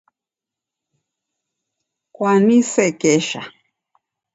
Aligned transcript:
Kwanisekesha. 2.15 3.41